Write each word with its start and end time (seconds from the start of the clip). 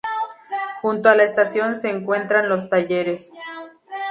Junto 0.81 1.09
a 1.09 1.15
la 1.15 1.21
estación 1.21 1.77
se 1.77 1.91
encuentran 1.91 2.49
los 2.49 2.71
talleres. 2.71 3.29